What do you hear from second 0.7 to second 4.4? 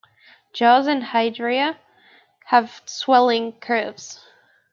and hydria have swelling curves.